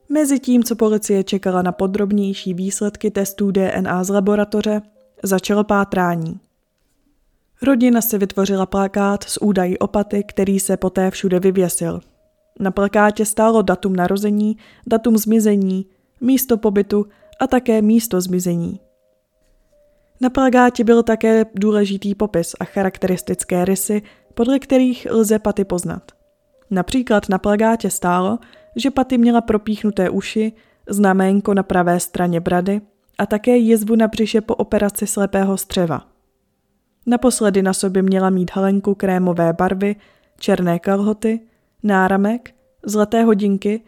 Mezi 0.09 0.39
tím, 0.39 0.63
co 0.63 0.75
policie 0.75 1.23
čekala 1.23 1.61
na 1.61 1.71
podrobnější 1.71 2.53
výsledky 2.53 3.11
testů 3.11 3.51
DNA 3.51 4.03
z 4.03 4.09
laboratoře, 4.09 4.81
začalo 5.23 5.63
pátrání. 5.63 6.39
Rodina 7.61 8.01
si 8.01 8.17
vytvořila 8.17 8.65
plakát 8.65 9.23
s 9.23 9.41
údají 9.41 9.77
opaty, 9.77 10.23
který 10.27 10.59
se 10.59 10.77
poté 10.77 11.11
všude 11.11 11.39
vyvěsil. 11.39 12.01
Na 12.59 12.71
plakátě 12.71 13.25
stálo 13.25 13.61
datum 13.61 13.95
narození, 13.95 14.57
datum 14.87 15.17
zmizení, 15.17 15.85
místo 16.21 16.57
pobytu 16.57 17.05
a 17.39 17.47
také 17.47 17.81
místo 17.81 18.21
zmizení. 18.21 18.79
Na 20.21 20.29
plagátě 20.29 20.83
byl 20.83 21.03
také 21.03 21.45
důležitý 21.55 22.15
popis 22.15 22.55
a 22.59 22.65
charakteristické 22.65 23.65
rysy, 23.65 24.01
podle 24.33 24.59
kterých 24.59 25.07
lze 25.11 25.39
paty 25.39 25.65
poznat. 25.65 26.11
Například 26.71 27.29
na 27.29 27.37
plagátě 27.37 27.89
stálo, 27.89 28.39
že 28.75 28.91
paty 28.91 29.17
měla 29.17 29.41
propíchnuté 29.41 30.09
uši, 30.09 30.53
znaménko 30.89 31.53
na 31.53 31.63
pravé 31.63 31.99
straně 31.99 32.39
brady 32.39 32.81
a 33.17 33.25
také 33.25 33.57
jizvu 33.57 33.95
na 33.95 34.07
břiše 34.07 34.41
po 34.41 34.55
operaci 34.55 35.07
slepého 35.07 35.57
střeva. 35.57 36.05
Naposledy 37.05 37.61
na 37.61 37.73
sobě 37.73 38.01
měla 38.01 38.29
mít 38.29 38.51
halenku 38.53 38.95
krémové 38.95 39.53
barvy, 39.53 39.95
černé 40.39 40.79
kalhoty, 40.79 41.39
náramek, 41.83 42.55
zlaté 42.85 43.23
hodinky, 43.23 43.81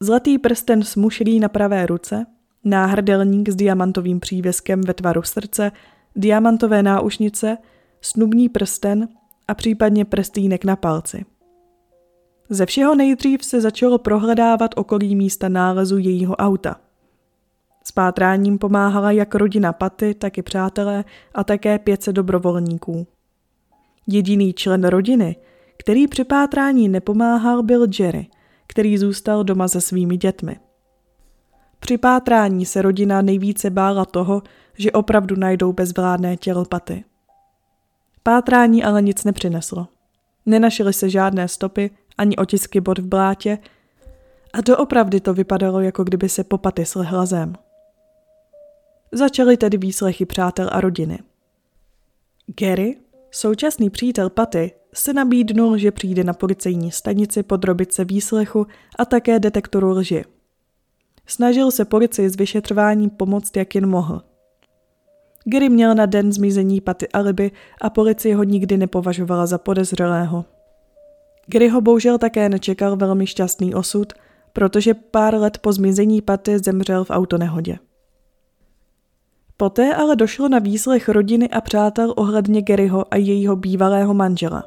zlatý 0.00 0.38
prsten 0.38 0.82
s 0.82 0.96
mušlí 0.96 1.40
na 1.40 1.48
pravé 1.48 1.86
ruce– 1.86 2.26
náhrdelník 2.64 3.48
s 3.48 3.56
diamantovým 3.56 4.20
přívěskem 4.20 4.80
ve 4.80 4.94
tvaru 4.94 5.22
srdce, 5.22 5.72
diamantové 6.16 6.82
náušnice, 6.82 7.58
snubní 8.00 8.48
prsten 8.48 9.08
a 9.48 9.54
případně 9.54 10.04
prstýnek 10.04 10.64
na 10.64 10.76
palci. 10.76 11.24
Ze 12.48 12.66
všeho 12.66 12.94
nejdřív 12.94 13.44
se 13.44 13.60
začalo 13.60 13.98
prohledávat 13.98 14.70
okolí 14.76 15.16
místa 15.16 15.48
nálezu 15.48 15.98
jejího 15.98 16.36
auta. 16.36 16.76
S 17.84 17.92
pátráním 17.92 18.58
pomáhala 18.58 19.10
jak 19.10 19.34
rodina 19.34 19.72
Paty, 19.72 20.14
tak 20.14 20.38
i 20.38 20.42
přátelé 20.42 21.04
a 21.34 21.44
také 21.44 21.78
500 21.78 22.16
dobrovolníků. 22.16 23.06
Jediný 24.06 24.52
člen 24.52 24.84
rodiny, 24.84 25.36
který 25.80 26.08
při 26.08 26.24
pátrání 26.24 26.88
nepomáhal, 26.88 27.62
byl 27.62 27.86
Jerry, 27.98 28.26
který 28.66 28.98
zůstal 28.98 29.44
doma 29.44 29.68
se 29.68 29.80
svými 29.80 30.16
dětmi. 30.16 30.60
Při 31.78 31.98
pátrání 31.98 32.66
se 32.66 32.82
rodina 32.82 33.22
nejvíce 33.22 33.70
bála 33.70 34.04
toho, 34.04 34.42
že 34.74 34.92
opravdu 34.92 35.36
najdou 35.36 35.72
bezvládné 35.72 36.36
tělo 36.36 36.64
paty. 36.64 37.04
Pátrání 38.22 38.84
ale 38.84 39.02
nic 39.02 39.24
nepřineslo. 39.24 39.88
Nenašly 40.46 40.92
se 40.92 41.10
žádné 41.10 41.48
stopy 41.48 41.90
ani 42.18 42.36
otisky 42.36 42.80
bod 42.80 42.98
v 42.98 43.06
blátě 43.06 43.58
a 44.52 44.60
doopravdy 44.60 45.20
to 45.20 45.34
vypadalo, 45.34 45.80
jako 45.80 46.04
kdyby 46.04 46.28
se 46.28 46.44
po 46.44 46.58
paty 46.58 46.86
slehla 46.86 47.26
zem. 47.26 47.54
Začaly 49.12 49.56
tedy 49.56 49.76
výslechy 49.78 50.26
přátel 50.26 50.68
a 50.72 50.80
rodiny. 50.80 51.18
Gary, 52.60 52.96
současný 53.30 53.90
přítel 53.90 54.30
Paty, 54.30 54.72
se 54.94 55.12
nabídnul, 55.12 55.78
že 55.78 55.90
přijde 55.90 56.24
na 56.24 56.32
policejní 56.32 56.90
stanici 56.90 57.42
podrobit 57.42 57.92
se 57.92 58.04
výslechu 58.04 58.66
a 58.98 59.04
také 59.04 59.38
detektoru 59.38 59.90
lži– 59.90 60.24
Snažil 61.30 61.70
se 61.70 61.84
policii 61.84 62.30
s 62.30 62.36
vyšetřováním 62.36 63.10
pomoct, 63.10 63.56
jak 63.56 63.74
jen 63.74 63.86
mohl. 63.86 64.22
Gary 65.44 65.68
měl 65.68 65.94
na 65.94 66.06
den 66.06 66.32
zmizení 66.32 66.80
paty 66.80 67.08
alibi 67.08 67.50
a 67.80 67.90
policie 67.90 68.36
ho 68.36 68.42
nikdy 68.42 68.76
nepovažovala 68.76 69.46
za 69.46 69.58
podezřelého. 69.58 70.44
Gary 71.46 71.68
ho 71.68 71.80
bohužel 71.80 72.18
také 72.18 72.48
nečekal 72.48 72.96
velmi 72.96 73.26
šťastný 73.26 73.74
osud, 73.74 74.12
protože 74.52 74.94
pár 74.94 75.34
let 75.34 75.58
po 75.58 75.72
zmizení 75.72 76.22
paty 76.22 76.58
zemřel 76.58 77.04
v 77.04 77.10
autonehodě. 77.10 77.78
Poté 79.56 79.94
ale 79.94 80.16
došlo 80.16 80.48
na 80.48 80.58
výslech 80.58 81.08
rodiny 81.08 81.48
a 81.48 81.60
přátel 81.60 82.14
ohledně 82.16 82.62
Garyho 82.62 83.04
a 83.10 83.16
jejího 83.16 83.56
bývalého 83.56 84.14
manžela. 84.14 84.64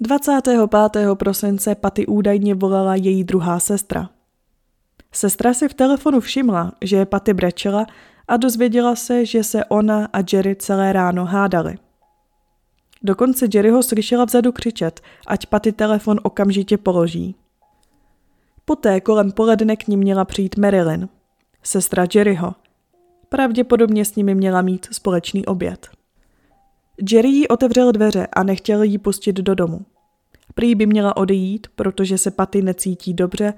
25. 0.00 1.14
prosince 1.14 1.74
Paty 1.74 2.06
údajně 2.06 2.54
volala 2.54 2.94
její 2.94 3.24
druhá 3.24 3.60
sestra. 3.60 4.10
Sestra 5.12 5.54
si 5.54 5.68
v 5.68 5.74
telefonu 5.74 6.20
všimla, 6.20 6.72
že 6.80 6.96
je 6.96 7.06
Paty 7.06 7.34
brečela 7.34 7.86
a 8.28 8.36
dozvěděla 8.36 8.96
se, 8.96 9.26
že 9.26 9.44
se 9.44 9.64
ona 9.64 10.08
a 10.12 10.18
Jerry 10.32 10.56
celé 10.56 10.92
ráno 10.92 11.24
hádali. 11.24 11.78
Dokonce 13.02 13.46
Jerry 13.54 13.70
ho 13.70 13.82
slyšela 13.82 14.24
vzadu 14.24 14.52
křičet, 14.52 15.00
ať 15.26 15.46
Paty 15.46 15.72
telefon 15.72 16.20
okamžitě 16.22 16.78
položí. 16.78 17.34
Poté 18.64 19.00
kolem 19.00 19.32
poledne 19.32 19.76
k 19.76 19.88
ním 19.88 20.00
měla 20.00 20.24
přijít 20.24 20.56
Marilyn, 20.56 21.08
sestra 21.62 22.06
Jerryho. 22.14 22.54
Pravděpodobně 23.28 24.04
s 24.04 24.16
nimi 24.16 24.34
měla 24.34 24.62
mít 24.62 24.86
společný 24.92 25.46
oběd. 25.46 25.88
Jerry 27.10 27.28
jí 27.28 27.48
otevřel 27.48 27.92
dveře 27.92 28.26
a 28.32 28.42
nechtěl 28.42 28.82
jí 28.82 28.98
pustit 28.98 29.36
do 29.36 29.54
domu. 29.54 29.80
Prý 30.54 30.74
by 30.74 30.86
měla 30.86 31.16
odejít, 31.16 31.66
protože 31.74 32.18
se 32.18 32.30
Paty 32.30 32.62
necítí 32.62 33.14
dobře 33.14 33.54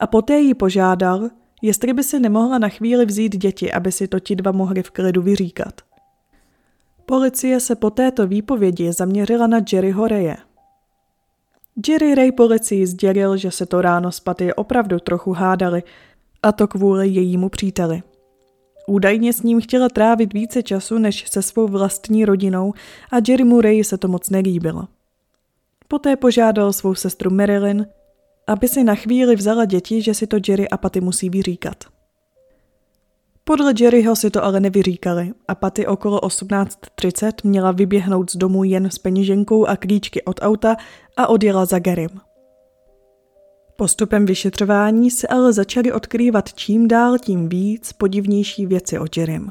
a 0.00 0.06
poté 0.06 0.38
jí 0.38 0.54
požádal, 0.54 1.28
jestli 1.62 1.92
by 1.92 2.02
si 2.02 2.20
nemohla 2.20 2.58
na 2.58 2.68
chvíli 2.68 3.06
vzít 3.06 3.36
děti, 3.36 3.72
aby 3.72 3.92
si 3.92 4.08
to 4.08 4.20
ti 4.20 4.36
dva 4.36 4.52
mohli 4.52 4.82
v 4.82 4.90
klidu 4.90 5.22
vyříkat. 5.22 5.80
Policie 7.06 7.60
se 7.60 7.76
po 7.76 7.90
této 7.90 8.26
výpovědi 8.26 8.92
zaměřila 8.92 9.46
na 9.46 9.60
Jerryho 9.72 10.08
Reje. 10.08 10.36
Jerry 11.88 12.14
Ray 12.14 12.32
policii 12.32 12.86
sdělil, 12.86 13.36
že 13.36 13.50
se 13.50 13.66
to 13.66 13.82
ráno 13.82 14.12
s 14.12 14.20
Paty 14.20 14.54
opravdu 14.54 14.98
trochu 14.98 15.32
hádali, 15.32 15.82
a 16.42 16.52
to 16.52 16.68
kvůli 16.68 17.08
jejímu 17.08 17.48
příteli. 17.48 18.02
Údajně 18.86 19.32
s 19.32 19.42
ním 19.42 19.60
chtěla 19.60 19.88
trávit 19.88 20.32
více 20.32 20.62
času 20.62 20.98
než 20.98 21.28
se 21.28 21.42
svou 21.42 21.68
vlastní 21.68 22.24
rodinou 22.24 22.72
a 23.12 23.16
Jerrymu 23.28 23.60
Ray 23.60 23.84
se 23.84 23.98
to 23.98 24.08
moc 24.08 24.30
nelíbilo. 24.30 24.88
Poté 25.88 26.16
požádal 26.16 26.72
svou 26.72 26.94
sestru 26.94 27.30
Marilyn, 27.30 27.86
aby 28.46 28.68
si 28.68 28.84
na 28.84 28.94
chvíli 28.94 29.36
vzala 29.36 29.64
děti, 29.64 30.02
že 30.02 30.14
si 30.14 30.26
to 30.26 30.36
Jerry 30.48 30.68
a 30.68 30.76
Patty 30.76 31.00
musí 31.00 31.30
vyříkat. 31.30 31.84
Podle 33.44 33.74
Jerryho 33.80 34.16
si 34.16 34.30
to 34.30 34.44
ale 34.44 34.60
nevyříkali 34.60 35.32
a 35.48 35.54
Patty 35.54 35.86
okolo 35.86 36.20
18.30 36.20 37.32
měla 37.44 37.72
vyběhnout 37.72 38.30
z 38.30 38.36
domu 38.36 38.64
jen 38.64 38.90
s 38.90 38.98
peněženkou 38.98 39.66
a 39.66 39.76
klíčky 39.76 40.22
od 40.22 40.40
auta 40.42 40.76
a 41.16 41.26
odjela 41.26 41.64
za 41.64 41.78
Garym. 41.78 42.29
Postupem 43.80 44.26
vyšetřování 44.26 45.10
se 45.10 45.26
ale 45.26 45.52
začaly 45.52 45.92
odkrývat 45.92 46.52
čím 46.54 46.88
dál 46.88 47.18
tím 47.18 47.48
víc 47.48 47.92
podivnější 47.92 48.66
věci 48.66 48.98
o 48.98 49.04
Jerrym. 49.16 49.50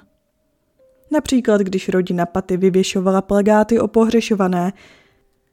Například, 1.11 1.61
když 1.61 1.89
rodina 1.89 2.25
Paty 2.25 2.57
vyvěšovala 2.57 3.21
plagáty 3.21 3.79
o 3.79 3.87
pohřešované, 3.87 4.73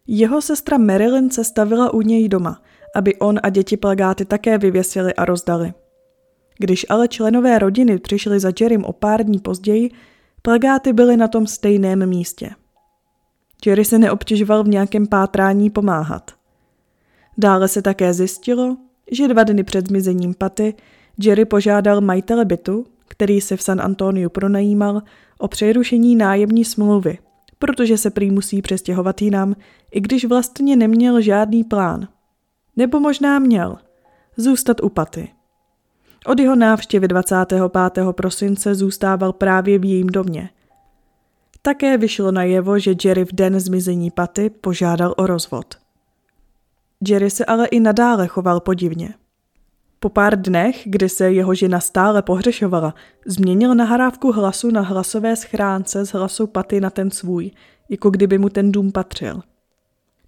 jeho 0.07 0.43
sestra 0.43 0.79
Marilyn 0.79 1.31
se 1.31 1.45
stavila 1.45 1.95
u 1.95 2.01
něj 2.01 2.29
doma– 2.29 2.63
aby 2.97 3.17
on 3.17 3.41
a 3.43 3.49
děti 3.49 3.77
plagáty 3.77 4.25
také 4.25 4.59
vyvěsili 4.59 5.15
a 5.15 5.25
rozdali. 5.25 5.75
Když 6.59 6.87
ale 6.89 7.09
členové 7.09 7.59
rodiny 7.59 7.99
přišli 7.99 8.41
za 8.41 8.53
Jerrym 8.61 8.85
o 8.85 8.93
pár 8.93 9.25
dní 9.25 9.39
později, 9.39 9.91
plagáty 10.43 10.93
byly 10.93 11.17
na 11.17 11.29
tom 11.29 11.47
stejném 11.47 12.07
místě. 12.07 12.51
Jerry 13.67 13.85
se 13.85 13.99
neobtěžoval 13.99 14.65
v 14.65 14.69
nějakém 14.69 15.07
pátrání 15.07 15.71
pomáhat. 15.71 16.36
Dále 17.39 17.69
se 17.69 17.83
také 17.83 18.15
zjistilo, 18.15 18.77
že 19.11 19.29
dva 19.29 19.45
dny 19.45 19.65
před 19.65 19.89
zmizením 19.89 20.35
Paty 20.35 20.75
Jerry 21.19 21.45
požádal 21.45 22.01
majitele 22.01 22.45
bytu, 22.45 22.87
který 23.09 23.41
se 23.41 23.57
v 23.57 23.63
San 23.63 23.81
Antoniu 23.81 24.31
pronajímal, 24.31 25.03
o 25.39 25.49
přerušení 25.49 26.17
nájemní 26.17 26.65
smlouvy, 26.65 27.19
protože 27.59 27.99
se 27.99 28.11
prý 28.11 28.31
musí 28.31 28.63
přestěhovat 28.63 29.23
jinam, 29.23 29.57
i 29.91 30.01
když 30.01 30.25
vlastně 30.25 30.77
neměl 30.77 31.21
žádný 31.21 31.65
plán– 31.65 32.09
nebo 32.77 33.01
možná 33.01 33.39
měl. 33.39 33.79
Zůstat 34.37 34.81
u 34.83 34.89
paty. 34.89 35.29
Od 36.27 36.41
jeho 36.41 36.57
návštěvy 36.57 37.09
25. 37.09 37.63
prosince 38.13 38.75
zůstával 38.75 39.33
právě 39.33 39.79
v 39.79 39.85
jejím 39.85 40.07
domě. 40.07 40.51
Také 41.63 41.99
vyšlo 41.99 42.33
najevo, 42.33 42.79
že 42.79 42.95
Jerry 43.05 43.25
v 43.25 43.33
den 43.33 43.61
zmizení 43.61 44.11
paty 44.11 44.51
požádal 44.51 45.15
o 45.17 45.27
rozvod. 45.27 45.75
Jerry 47.01 47.31
se 47.31 47.45
ale 47.45 47.67
i 47.67 47.81
nadále 47.81 48.27
choval 48.27 48.61
podivně. 48.61 49.15
Po 50.01 50.09
pár 50.09 50.43
dnech, 50.43 50.83
kdy 50.85 51.09
se 51.09 51.33
jeho 51.33 51.55
žena 51.55 51.81
stále 51.81 52.23
pohřešovala, 52.23 52.95
změnil 53.27 53.75
nahrávku 53.75 54.33
hlasu 54.33 54.71
na 54.71 54.81
hlasové 54.81 55.37
schránce 55.37 56.07
s 56.07 56.13
hlasou 56.13 56.47
paty 56.47 56.81
na 56.81 56.91
ten 56.91 57.11
svůj, 57.11 57.51
jako 57.89 58.11
kdyby 58.11 58.39
mu 58.39 58.49
ten 58.49 58.73
dům 58.73 58.93
patřil. 58.93 59.41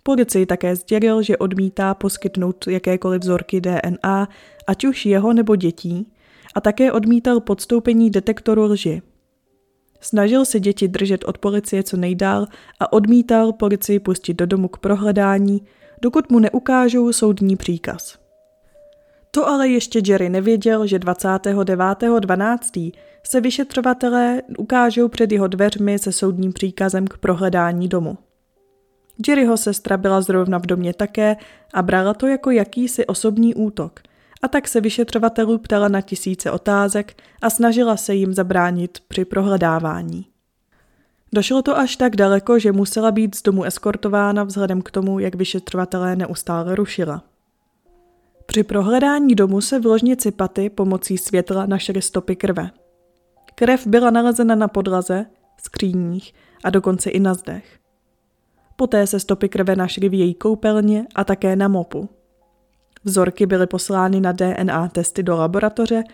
Policii 0.02 0.46
také 0.46 0.76
sdělil, 0.76 1.22
že 1.22 1.36
odmítá 1.36 1.94
poskytnout 1.94 2.66
jakékoliv 2.66 3.22
vzorky 3.22 3.60
DNA, 3.60 4.28
ať 4.66 4.84
už 4.84 5.06
jeho 5.06 5.32
nebo 5.32 5.56
dětí, 5.56 6.12
a 6.54 6.60
také 6.60 6.92
odmítal 6.92 7.40
podstoupení 7.40 8.10
detektoru 8.10 8.62
lži. 8.62 9.02
Snažil 10.00 10.44
se 10.44 10.60
děti 10.60 10.88
držet 10.88 11.24
od 11.24 11.38
policie 11.38 11.82
co 11.82 11.96
nejdál 11.96 12.46
a 12.80 12.92
odmítal 12.92 13.52
policii 13.52 13.98
pustit 13.98 14.34
do 14.34 14.46
domu 14.46 14.68
k 14.68 14.78
prohledání, 14.78 15.62
dokud 16.02 16.30
mu 16.30 16.38
neukážou 16.38 17.12
soudní 17.12 17.56
příkaz. 17.56 18.18
To 19.30 19.48
ale 19.48 19.68
ještě 19.68 20.00
Jerry 20.06 20.28
nevěděl, 20.28 20.86
že 20.86 20.98
29.12. 20.98 22.92
se 23.26 23.40
vyšetřovatelé 23.40 24.42
ukážou 24.58 25.08
před 25.08 25.32
jeho 25.32 25.46
dveřmi 25.46 25.98
se 25.98 26.12
soudním 26.12 26.52
příkazem 26.52 27.06
k 27.06 27.18
prohledání 27.18 27.88
domu. 27.88 28.18
Jerryho 29.28 29.56
sestra 29.56 29.96
byla 29.96 30.20
zrovna 30.20 30.58
v 30.58 30.66
domě 30.66 30.94
také 30.94 31.36
a 31.74 31.82
brala 31.82 32.14
to 32.14 32.26
jako 32.26 32.50
jakýsi 32.50 33.06
osobní 33.06 33.54
útok. 33.54 34.00
A 34.42 34.48
tak 34.48 34.68
se 34.68 34.80
vyšetřovatelů 34.80 35.58
ptala 35.58 35.88
na 35.88 36.00
tisíce 36.00 36.50
otázek 36.50 37.22
a 37.42 37.50
snažila 37.50 37.96
se 37.96 38.14
jim 38.14 38.34
zabránit 38.34 38.98
při 39.08 39.24
prohledávání. 39.24 40.26
Došlo 41.32 41.62
to 41.62 41.78
až 41.78 41.96
tak 41.96 42.16
daleko, 42.16 42.58
že 42.58 42.72
musela 42.72 43.10
být 43.10 43.34
z 43.34 43.42
domu 43.42 43.64
eskortována 43.64 44.44
vzhledem 44.44 44.82
k 44.82 44.90
tomu, 44.90 45.18
jak 45.18 45.34
vyšetřovatelé 45.34 46.16
neustále 46.16 46.74
rušila. 46.74 47.24
Při 48.46 48.62
prohledání 48.62 49.34
domu 49.34 49.60
se 49.60 49.80
v 49.80 49.86
ložnici 49.86 50.30
paty 50.30 50.70
pomocí 50.70 51.18
světla 51.18 51.66
našly 51.66 52.02
stopy 52.02 52.36
krve. 52.36 52.70
Krev 53.54 53.86
byla 53.86 54.10
nalezena 54.10 54.54
na 54.54 54.68
podlaze, 54.68 55.26
skříních 55.62 56.34
a 56.64 56.70
dokonce 56.70 57.10
i 57.10 57.20
na 57.20 57.34
zdech. 57.34 57.78
Poté 58.76 59.06
se 59.06 59.20
stopy 59.20 59.48
krve 59.48 59.76
našly 59.76 60.08
v 60.08 60.14
její 60.14 60.34
koupelně 60.34 61.06
a 61.14 61.24
také 61.24 61.56
na 61.56 61.68
mopu. 61.68 62.08
Vzorky 63.04 63.46
byly 63.46 63.66
poslány 63.66 64.20
na 64.20 64.32
DNA 64.32 64.88
testy 64.88 65.22
do 65.22 65.36
laboratoře 65.36 66.04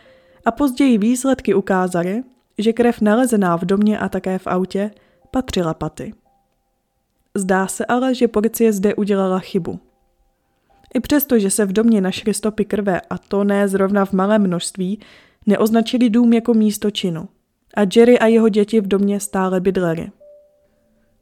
a 0.45 0.51
později 0.51 0.99
výsledky 0.99 1.55
ukázaly, 1.55 2.23
že 2.59 2.73
krev 2.73 3.01
nalezená 3.01 3.57
v 3.57 3.65
domě 3.65 3.99
a 3.99 4.09
také 4.09 4.39
v 4.39 4.47
autě 4.47 4.91
patřila 5.31 5.75
paty. 5.75 6.15
Zdá 7.35 7.67
se 7.67 7.85
ale, 7.85 8.15
že 8.15 8.29
policie 8.29 8.73
zde 8.73 8.95
udělala 8.95 9.39
chybu. 9.39 9.81
I 10.95 11.01
přesto, 11.01 11.39
že 11.39 11.51
se 11.51 11.65
v 11.65 11.73
domě 11.73 12.01
našly 12.01 12.35
stopy 12.35 12.65
krve 12.65 13.01
a 13.01 13.19
to 13.19 13.45
ne 13.45 13.69
zrovna 13.69 14.05
v 14.05 14.13
malém 14.13 14.43
množství, 14.43 15.01
neoznačili 15.47 16.11
dům 16.11 16.33
jako 16.33 16.55
místo 16.55 16.91
činu. 16.91 17.29
A 17.77 17.81
Jerry 17.97 18.19
a 18.19 18.27
jeho 18.27 18.49
děti 18.49 18.81
v 18.81 18.89
domě 18.89 19.21
stále 19.21 19.61
bydleli. 19.61 20.11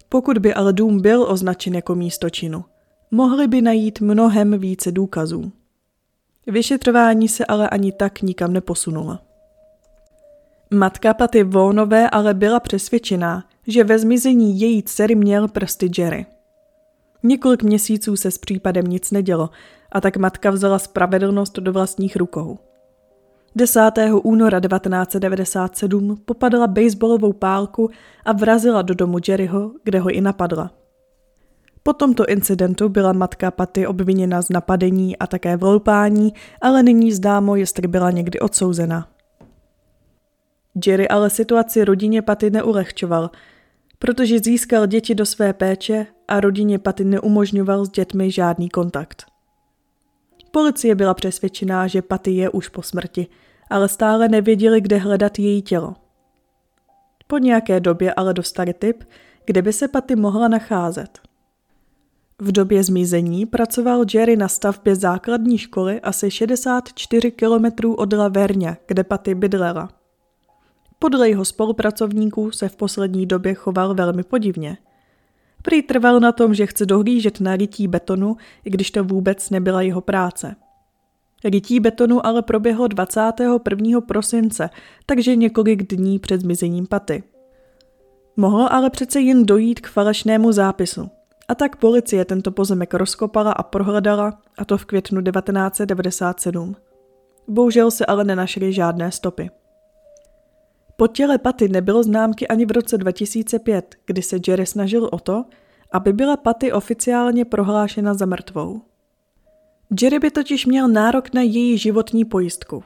Pokud 0.08 0.38
by 0.38 0.54
ale 0.54 0.72
dům 0.72 1.00
byl 1.00 1.22
označen 1.22 1.74
jako 1.74 1.94
místo 1.94 2.30
činu, 2.30 2.64
mohli 3.10 3.46
by 3.46 3.62
najít 3.62 4.00
mnohem 4.00 4.58
více 4.58 4.92
důkazů. 4.92 5.52
Vyšetřování 6.46 7.28
se 7.28 7.44
ale 7.46 7.68
ani 7.68 7.92
tak 7.92 8.22
nikam 8.22 8.52
neposunulo. 8.52 9.18
Matka 10.72 11.14
Paty 11.14 11.44
Vónové 11.44 12.10
ale 12.10 12.34
byla 12.34 12.60
přesvědčená, 12.60 13.44
že 13.66 13.84
ve 13.84 13.98
zmizení 13.98 14.60
její 14.60 14.82
dcery 14.82 15.14
měl 15.14 15.48
prsty 15.48 15.90
Jerry. 15.98 16.26
Několik 17.22 17.62
měsíců 17.62 18.16
se 18.16 18.30
s 18.30 18.38
případem 18.38 18.86
nic 18.86 19.10
nedělo 19.10 19.50
a 19.92 20.00
tak 20.00 20.16
matka 20.16 20.50
vzala 20.50 20.78
spravedlnost 20.78 21.58
do 21.58 21.72
vlastních 21.72 22.16
rukou. 22.16 22.58
10. 23.56 23.80
února 24.22 24.60
1997 24.60 26.16
popadla 26.24 26.66
baseballovou 26.66 27.32
pálku 27.32 27.90
a 28.24 28.32
vrazila 28.32 28.82
do 28.82 28.94
domu 28.94 29.18
Jerryho, 29.28 29.72
kde 29.84 30.00
ho 30.00 30.10
i 30.10 30.20
napadla. 30.20 30.70
Po 31.82 31.92
tomto 31.92 32.26
incidentu 32.26 32.88
byla 32.88 33.12
matka 33.12 33.50
Paty 33.50 33.86
obviněna 33.86 34.42
z 34.42 34.48
napadení 34.48 35.18
a 35.18 35.26
také 35.26 35.56
vloupání, 35.56 36.32
ale 36.60 36.82
není 36.82 37.12
zdámo, 37.12 37.56
jestli 37.56 37.88
byla 37.88 38.10
někdy 38.10 38.40
odsouzena. 38.40 39.08
Jerry 40.86 41.08
ale 41.08 41.30
situaci 41.30 41.84
rodině 41.84 42.22
Paty 42.22 42.50
neulehčoval, 42.50 43.30
protože 43.98 44.38
získal 44.38 44.86
děti 44.86 45.14
do 45.14 45.26
své 45.26 45.52
péče 45.52 46.06
a 46.28 46.40
rodině 46.40 46.78
Paty 46.78 47.04
neumožňoval 47.04 47.84
s 47.84 47.90
dětmi 47.90 48.30
žádný 48.30 48.68
kontakt. 48.68 49.24
Policie 50.50 50.94
byla 50.94 51.14
přesvědčená, 51.14 51.86
že 51.86 52.02
Paty 52.02 52.30
je 52.30 52.50
už 52.50 52.68
po 52.68 52.82
smrti, 52.82 53.26
ale 53.70 53.88
stále 53.88 54.28
nevěděli, 54.28 54.80
kde 54.80 54.96
hledat 54.96 55.38
její 55.38 55.62
tělo. 55.62 55.94
Po 57.26 57.38
nějaké 57.38 57.80
době 57.80 58.14
ale 58.14 58.34
dostali 58.34 58.74
tip, 58.74 59.04
kde 59.44 59.62
by 59.62 59.72
se 59.72 59.88
Paty 59.88 60.16
mohla 60.16 60.48
nacházet. 60.48 61.18
V 62.38 62.52
době 62.52 62.84
zmizení 62.84 63.46
pracoval 63.46 64.04
Jerry 64.14 64.36
na 64.36 64.48
stavbě 64.48 64.96
základní 64.96 65.58
školy 65.58 66.00
asi 66.00 66.30
64 66.30 67.30
kilometrů 67.30 67.94
od 67.94 68.12
La 68.12 68.28
Vernia, 68.28 68.76
kde 68.86 69.04
Paty 69.04 69.34
bydlela. 69.34 70.01
Podle 71.02 71.28
jeho 71.28 71.44
spolupracovníků 71.44 72.50
se 72.50 72.68
v 72.68 72.76
poslední 72.76 73.26
době 73.26 73.54
choval 73.54 73.94
velmi 73.94 74.22
podivně. 74.22 74.78
Prý 75.62 75.82
trval 75.82 76.20
na 76.20 76.32
tom, 76.32 76.54
že 76.54 76.66
chce 76.66 76.86
dohlížet 76.86 77.40
na 77.40 77.56
rytí 77.56 77.88
betonu, 77.88 78.36
i 78.64 78.70
když 78.70 78.90
to 78.90 79.04
vůbec 79.04 79.50
nebyla 79.50 79.82
jeho 79.82 80.00
práce. 80.00 80.56
Rytí 81.44 81.80
betonu 81.80 82.26
ale 82.26 82.42
proběhlo 82.42 82.88
21. 82.88 84.00
prosince, 84.00 84.70
takže 85.06 85.36
několik 85.36 85.94
dní 85.94 86.18
před 86.18 86.40
zmizením 86.40 86.86
paty. 86.86 87.22
Mohlo 88.36 88.72
ale 88.72 88.90
přece 88.90 89.20
jen 89.20 89.46
dojít 89.46 89.80
k 89.80 89.88
falešnému 89.88 90.52
zápisu. 90.52 91.10
A 91.48 91.54
tak 91.54 91.76
policie 91.76 92.24
tento 92.24 92.50
pozemek 92.50 92.94
rozkopala 92.94 93.52
a 93.52 93.62
prohledala, 93.62 94.38
a 94.58 94.64
to 94.64 94.78
v 94.78 94.84
květnu 94.84 95.22
1997. 95.22 96.76
Bohužel 97.48 97.90
se 97.90 98.06
ale 98.06 98.24
nenašly 98.24 98.72
žádné 98.72 99.12
stopy. 99.12 99.50
Po 100.96 101.06
těle 101.06 101.38
Paty 101.38 101.68
nebylo 101.68 102.02
známky 102.02 102.48
ani 102.48 102.66
v 102.66 102.70
roce 102.70 102.98
2005, 102.98 103.94
kdy 104.06 104.22
se 104.22 104.38
Jerry 104.48 104.66
snažil 104.66 105.08
o 105.12 105.18
to, 105.18 105.44
aby 105.92 106.12
byla 106.12 106.36
Paty 106.36 106.72
oficiálně 106.72 107.44
prohlášena 107.44 108.14
za 108.14 108.26
mrtvou. 108.26 108.82
Jerry 110.02 110.18
by 110.18 110.30
totiž 110.30 110.66
měl 110.66 110.88
nárok 110.88 111.32
na 111.32 111.42
její 111.42 111.78
životní 111.78 112.24
pojistku. 112.24 112.82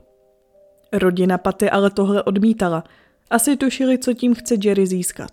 Rodina 0.93 1.39
Paty 1.39 1.71
ale 1.71 1.91
tohle 1.91 2.23
odmítala. 2.23 2.85
Asi 3.31 3.57
tušili, 3.57 3.99
co 3.99 4.13
tím 4.13 4.35
chce 4.35 4.55
Jerry 4.65 4.87
získat. 4.87 5.31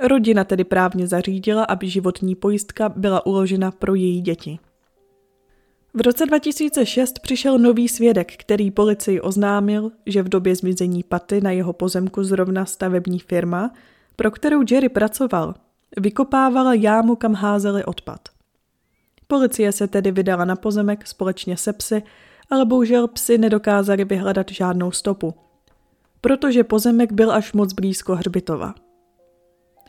Rodina 0.00 0.44
tedy 0.44 0.64
právně 0.64 1.06
zařídila, 1.06 1.64
aby 1.64 1.88
životní 1.88 2.34
pojistka 2.34 2.88
byla 2.88 3.26
uložena 3.26 3.70
pro 3.70 3.94
její 3.94 4.20
děti. 4.20 4.58
V 5.94 6.00
roce 6.00 6.26
2006 6.26 7.18
přišel 7.18 7.58
nový 7.58 7.88
svědek, 7.88 8.32
který 8.36 8.70
policii 8.70 9.20
oznámil, 9.20 9.90
že 10.06 10.22
v 10.22 10.28
době 10.28 10.56
zmizení 10.56 11.02
Paty 11.02 11.40
na 11.40 11.50
jeho 11.50 11.72
pozemku 11.72 12.24
zrovna 12.24 12.64
stavební 12.64 13.18
firma, 13.18 13.72
pro 14.16 14.30
kterou 14.30 14.62
Jerry 14.70 14.88
pracoval, 14.88 15.54
vykopávala 15.96 16.74
jámu, 16.74 17.16
kam 17.16 17.34
házeli 17.34 17.84
odpad. 17.84 18.28
Policie 19.26 19.72
se 19.72 19.88
tedy 19.88 20.10
vydala 20.10 20.44
na 20.44 20.56
pozemek 20.56 21.06
společně 21.06 21.56
se 21.56 21.72
psy, 21.72 22.02
ale 22.50 22.64
bohužel 22.64 23.08
psy 23.08 23.38
nedokázali 23.38 24.04
vyhledat 24.04 24.50
žádnou 24.50 24.90
stopu, 24.90 25.34
protože 26.20 26.64
pozemek 26.64 27.12
byl 27.12 27.32
až 27.32 27.52
moc 27.52 27.72
blízko 27.72 28.14
hřbitova. 28.14 28.74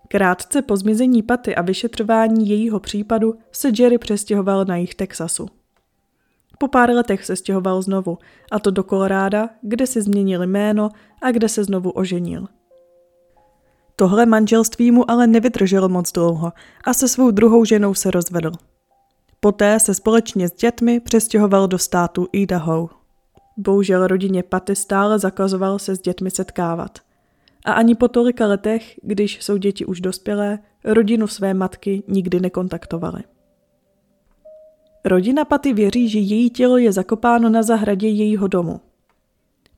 Krátce 0.08 0.62
po 0.62 0.78
zmizení 0.78 1.24
Paty 1.24 1.56
a 1.56 1.62
vyšetřování 1.62 2.50
jejího 2.50 2.80
případu 2.80 3.36
se 3.52 3.72
Jerry 3.80 3.98
přestěhoval 3.98 4.66
na 4.66 4.76
jich 4.76 4.96
Texasu. 4.96 5.59
Po 6.62 6.68
pár 6.68 6.90
letech 6.90 7.26
se 7.26 7.36
stěhoval 7.36 7.82
znovu, 7.82 8.18
a 8.52 8.60
to 8.60 8.72
do 8.72 8.84
Koloráda, 8.84 9.50
kde 9.62 9.88
si 9.88 10.02
změnil 10.02 10.44
jméno 10.44 10.90
a 11.22 11.32
kde 11.32 11.50
se 11.50 11.64
znovu 11.64 11.92
oženil. 11.92 12.48
Tohle 13.96 14.26
manželství 14.26 14.92
mu 14.92 15.12
ale 15.12 15.28
nevydrželo 15.28 15.90
moc 15.90 16.12
dlouho 16.12 16.54
a 16.84 16.94
se 16.94 17.08
svou 17.08 17.32
druhou 17.32 17.66
ženou 17.66 17.94
se 17.94 18.12
rozvedl. 18.12 18.52
Poté 19.40 19.80
se 19.80 19.94
společně 19.94 20.50
s 20.50 20.52
dětmi 20.52 21.00
přestěhoval 21.00 21.68
do 21.68 21.78
státu 21.78 22.28
Idaho. 22.32 22.90
Bohužel 23.58 24.08
rodině 24.08 24.44
Paty 24.44 24.76
stále 24.76 25.20
zakazoval 25.20 25.80
se 25.80 25.96
s 25.96 26.00
dětmi 26.00 26.32
setkávat. 26.32 27.00
A 27.66 27.72
ani 27.72 27.96
po 27.96 28.08
tolika 28.08 28.48
letech, 28.48 29.00
když 29.04 29.44
jsou 29.44 29.58
děti 29.58 29.86
už 29.86 30.02
dospělé, 30.02 30.60
rodinu 30.84 31.28
své 31.28 31.54
matky 31.54 32.04
nikdy 32.08 32.40
nekontaktovali. 32.40 33.24
Rodina 35.06 35.46
Paty 35.46 35.74
věří, 35.74 36.10
že 36.10 36.20
její 36.20 36.50
tělo 36.50 36.78
je 36.78 36.92
zakopáno 36.92 37.50
na 37.50 37.64
zahradě 37.64 38.08
jejího 38.08 38.48
domu. 38.48 38.82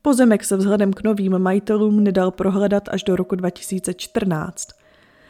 Pozemek 0.02 0.44
se 0.44 0.56
vzhledem 0.56 0.92
k 0.92 1.02
novým 1.02 1.38
majitelům 1.38 2.04
nedal 2.04 2.30
prohledat 2.30 2.88
až 2.88 3.04
do 3.04 3.16
roku 3.16 3.34
2014, 3.34 4.68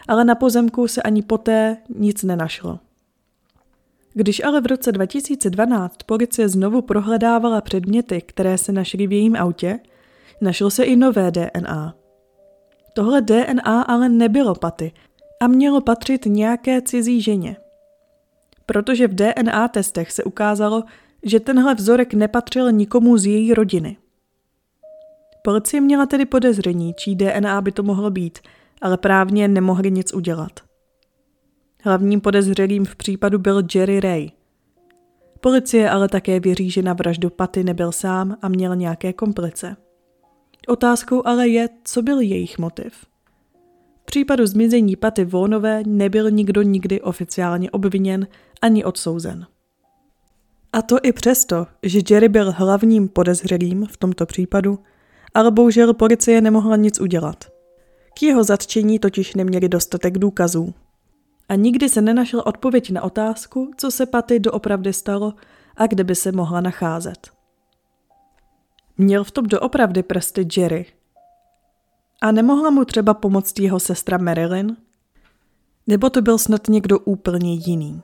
ale 0.08 0.24
na 0.24 0.34
pozemku 0.34 0.88
se 0.88 1.02
ani 1.02 1.22
poté 1.22 1.76
nic 1.96 2.22
nenašlo. 2.22 2.78
Když 4.14 4.44
ale 4.44 4.60
v 4.60 4.66
roce 4.66 4.92
2012 4.92 5.96
policie 6.06 6.48
znovu 6.48 6.82
prohledávala 6.82 7.60
předměty, 7.60 8.20
které 8.20 8.58
se 8.58 8.72
našly 8.72 9.06
v 9.06 9.12
jejím 9.12 9.36
autě, 9.36 9.78
našlo 10.40 10.70
se 10.70 10.84
i 10.84 10.96
nové 10.96 11.30
DNA. 11.30 11.94
Tohle 12.94 13.20
DNA 13.20 13.82
ale 13.82 14.08
nebylo 14.08 14.54
paty 14.54 14.92
a 15.40 15.46
mělo 15.46 15.80
patřit 15.80 16.26
nějaké 16.26 16.82
cizí 16.82 17.20
ženě. 17.20 17.56
Protože 18.72 19.08
v 19.08 19.14
DNA 19.14 19.68
testech 19.68 20.12
se 20.12 20.24
ukázalo, 20.24 20.84
že 21.22 21.40
tenhle 21.40 21.74
vzorek 21.74 22.14
nepatřil 22.14 22.72
nikomu 22.72 23.18
z 23.18 23.26
její 23.26 23.54
rodiny. 23.54 23.96
Policie 25.44 25.80
měla 25.80 26.06
tedy 26.06 26.26
podezření, 26.26 26.94
čí 26.94 27.16
DNA 27.16 27.60
by 27.60 27.72
to 27.72 27.82
mohlo 27.82 28.10
být, 28.10 28.38
ale 28.82 28.96
právně 28.96 29.48
nemohli 29.48 29.90
nic 29.90 30.14
udělat. 30.14 30.60
Hlavním 31.84 32.20
podezřelým 32.20 32.84
v 32.84 32.96
případu 32.96 33.38
byl 33.38 33.62
Jerry 33.74 34.00
Ray. 34.00 34.30
Policie 35.40 35.90
ale 35.90 36.08
také 36.08 36.40
věří, 36.40 36.70
že 36.70 36.82
na 36.82 36.92
vraždu 36.92 37.30
Paty 37.30 37.64
nebyl 37.64 37.92
sám 37.92 38.36
a 38.42 38.48
měl 38.48 38.76
nějaké 38.76 39.12
komplice. 39.12 39.76
Otázkou 40.68 41.26
ale 41.26 41.48
je, 41.48 41.68
co 41.84 42.02
byl 42.02 42.20
jejich 42.20 42.58
motiv. 42.58 42.92
V 44.02 44.04
případu 44.04 44.46
zmizení 44.46 44.96
Paty 44.96 45.24
Vónové 45.24 45.82
nebyl 45.86 46.30
nikdo 46.30 46.62
nikdy 46.62 47.00
oficiálně 47.00 47.70
obviněn 47.70 48.26
ani 48.62 48.84
odsouzen. 48.84 49.46
A 50.72 50.82
to 50.82 50.96
i 51.02 51.12
přesto, 51.12 51.66
že 51.82 52.00
Jerry 52.10 52.28
byl 52.28 52.52
hlavním 52.52 53.08
podezřelým 53.08 53.86
v 53.86 53.96
tomto 53.96 54.26
případu, 54.26 54.78
ale 55.34 55.50
bohužel 55.50 55.94
policie 55.94 56.40
nemohla 56.40 56.76
nic 56.76 57.00
udělat. 57.00 57.44
K 58.18 58.22
jeho 58.22 58.44
zatčení 58.44 58.98
totiž 58.98 59.34
neměli 59.34 59.68
dostatek 59.68 60.18
důkazů. 60.18 60.74
A 61.48 61.54
nikdy 61.54 61.88
se 61.88 62.00
nenašla 62.02 62.46
odpověď 62.46 62.90
na 62.90 63.02
otázku, 63.02 63.70
co 63.76 63.90
se 63.90 64.06
Paty 64.06 64.40
doopravdy 64.40 64.92
stalo 64.92 65.34
a 65.76 65.86
kde 65.86 66.04
by 66.04 66.14
se 66.14 66.32
mohla 66.32 66.60
nacházet. 66.60 67.30
Měl 68.98 69.24
v 69.24 69.30
tom 69.30 69.46
doopravdy 69.46 70.02
prsty 70.02 70.48
Jerry. 70.56 70.86
A 72.20 72.32
nemohla 72.32 72.70
mu 72.70 72.84
třeba 72.84 73.14
pomoct 73.14 73.58
jeho 73.58 73.80
sestra 73.80 74.18
Marilyn? 74.18 74.76
Nebo 75.86 76.10
to 76.10 76.22
byl 76.22 76.38
snad 76.38 76.68
někdo 76.68 76.98
úplně 76.98 77.54
jiný? 77.54 78.02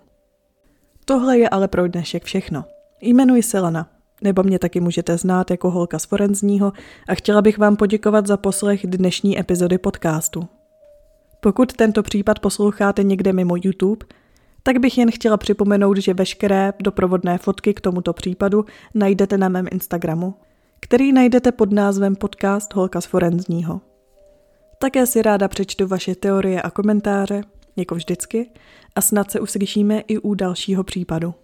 Tohle 1.09 1.39
je 1.39 1.49
ale 1.49 1.69
pro 1.69 1.89
dnešek 1.89 2.25
všechno. 2.25 2.65
Jmenuji 3.01 3.43
se 3.43 3.61
Lana, 3.61 3.89
nebo 4.23 4.43
mě 4.43 4.59
taky 4.59 4.81
můžete 4.81 5.19
znát 5.19 5.51
jako 5.51 5.71
holka 5.71 5.99
z 5.99 6.05
forenzního 6.05 6.73
a 7.09 7.15
chtěla 7.15 7.43
bych 7.43 7.59
vám 7.59 7.77
poděkovat 7.77 8.27
za 8.27 8.37
poslech 8.37 8.87
dnešní 8.87 9.39
epizody 9.41 9.79
podcastu. 9.79 10.49
Pokud 11.41 11.73
tento 11.73 12.03
případ 12.03 12.39
posloucháte 12.39 13.03
někde 13.03 13.33
mimo 13.33 13.55
YouTube, 13.63 14.07
tak 14.63 14.79
bych 14.79 14.99
jen 14.99 15.11
chtěla 15.11 15.37
připomenout, 15.37 15.97
že 15.97 16.15
veškeré 16.15 16.73
doprovodné 16.83 17.39
fotky 17.39 17.75
k 17.75 17.81
tomuto 17.81 18.13
případu 18.13 18.65
najdete 18.95 19.39
na 19.39 19.49
mém 19.49 19.67
Instagramu, 19.71 20.35
který 20.81 21.13
najdete 21.13 21.53
pod 21.53 21.73
názvem 21.73 22.17
podcast 22.17 22.75
Holka 22.75 23.01
z 23.01 23.07
forenzního. 23.07 23.81
Také 24.79 25.07
si 25.07 25.23
ráda 25.23 25.49
přečtu 25.49 25.87
vaše 25.87 26.15
teorie 26.15 26.63
a 26.63 26.71
komentáře, 26.71 27.43
jako 27.79 27.95
vždycky, 27.95 28.51
a 28.95 29.01
snad 29.01 29.31
se 29.31 29.41
uslyšíme 29.41 30.01
i 30.01 30.19
u 30.19 30.35
dalšího 30.35 30.85
případu. 30.85 31.35